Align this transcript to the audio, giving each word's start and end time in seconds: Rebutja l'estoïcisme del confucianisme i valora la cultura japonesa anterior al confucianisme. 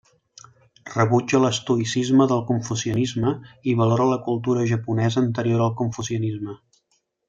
Rebutja 0.93 1.41
l'estoïcisme 1.43 2.27
del 2.33 2.41
confucianisme 2.49 3.35
i 3.75 3.79
valora 3.85 4.11
la 4.15 4.21
cultura 4.31 4.69
japonesa 4.75 5.27
anterior 5.27 5.67
al 5.71 5.75
confucianisme. 5.87 6.63